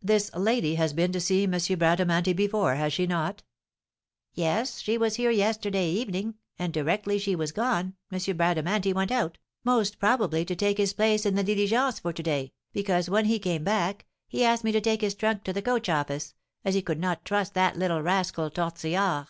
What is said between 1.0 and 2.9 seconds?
to see M. Bradamanti before,